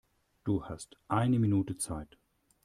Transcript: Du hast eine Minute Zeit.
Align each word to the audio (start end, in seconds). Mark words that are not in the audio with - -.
Du 0.45 0.65
hast 0.65 0.97
eine 1.09 1.37
Minute 1.37 1.77
Zeit. 1.77 2.17